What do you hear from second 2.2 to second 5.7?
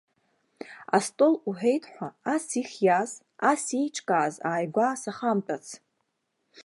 ас ихиаз, ас еиҿкааз ааигәа сахамтәац!